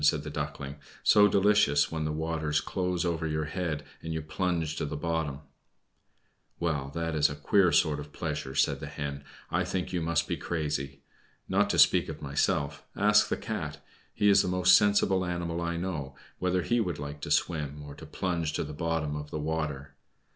said 0.03 0.23
the 0.23 0.31
Duckling. 0.31 0.77
"So 1.03 1.27
delicious 1.27 1.91
when 1.91 2.05
the 2.05 2.11
waters 2.11 2.59
close 2.59 3.05
over 3.05 3.27
your 3.27 3.43
head, 3.45 3.83
and 4.01 4.11
you 4.11 4.23
plunge 4.23 4.75
to 4.77 4.85
the 4.87 4.97
bottom!" 4.97 5.41
"Well, 6.59 6.89
that 6.95 7.13
is 7.13 7.29
a 7.29 7.35
queer 7.35 7.71
sort 7.71 7.99
of 7.99 8.11
pleasure," 8.11 8.55
said 8.55 8.79
the 8.79 8.87
Hen. 8.87 9.23
"I 9.51 9.63
think 9.63 9.93
you 9.93 10.01
must 10.01 10.27
be 10.27 10.37
crazy. 10.37 11.01
Not 11.47 11.69
to 11.69 11.77
speak 11.77 12.09
of 12.09 12.19
myself, 12.19 12.83
ask 12.95 13.27
the 13.27 13.37
Cat 13.37 13.77
he 14.11 14.27
is 14.27 14.41
the 14.41 14.47
most 14.47 14.75
sensible 14.75 15.23
animal 15.23 15.61
I 15.61 15.77
know 15.77 16.15
whether 16.39 16.63
he 16.63 16.79
would 16.79 16.97
like 16.97 17.21
to 17.21 17.29
swim, 17.29 17.83
or 17.83 17.93
to 17.93 18.07
plunge 18.07 18.53
to 18.53 18.63
the 18.63 18.73
bottom 18.73 19.15
of 19.15 19.29
the 19.29 19.37
water. 19.37 19.93